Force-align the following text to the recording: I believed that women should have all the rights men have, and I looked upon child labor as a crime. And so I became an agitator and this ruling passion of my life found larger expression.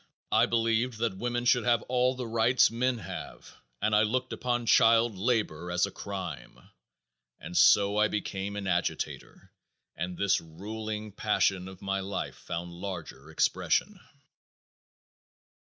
I 0.31 0.47
believed 0.47 0.97
that 0.97 1.19
women 1.19 1.45
should 1.45 1.63
have 1.63 1.83
all 1.83 2.15
the 2.15 2.25
rights 2.25 2.71
men 2.71 2.97
have, 2.97 3.55
and 3.83 3.95
I 3.95 4.01
looked 4.01 4.33
upon 4.33 4.65
child 4.65 5.15
labor 5.15 5.69
as 5.69 5.85
a 5.85 5.91
crime. 5.91 6.71
And 7.39 7.55
so 7.55 7.97
I 7.97 8.07
became 8.07 8.55
an 8.55 8.65
agitator 8.65 9.51
and 9.95 10.17
this 10.17 10.41
ruling 10.41 11.11
passion 11.11 11.67
of 11.67 11.83
my 11.83 11.99
life 11.99 12.35
found 12.37 12.71
larger 12.71 13.29
expression. 13.29 13.99